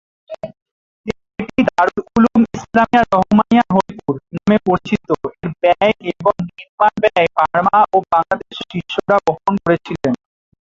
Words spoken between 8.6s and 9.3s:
শিষ্যরা